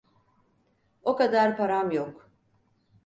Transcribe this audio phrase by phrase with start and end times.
[1.03, 2.29] O kadar param yok.